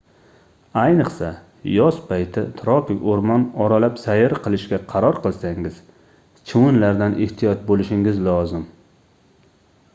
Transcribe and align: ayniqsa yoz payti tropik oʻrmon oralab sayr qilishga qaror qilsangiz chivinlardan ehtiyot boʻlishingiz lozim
ayniqsa 0.83 1.27
yoz 1.71 1.99
payti 2.07 2.43
tropik 2.61 3.03
oʻrmon 3.15 3.45
oralab 3.65 4.01
sayr 4.05 4.35
qilishga 4.47 4.79
qaror 4.93 5.19
qilsangiz 5.27 5.77
chivinlardan 6.53 7.19
ehtiyot 7.27 7.63
boʻlishingiz 7.73 8.21
lozim 8.31 8.69